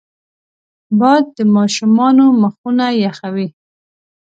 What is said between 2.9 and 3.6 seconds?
یخوي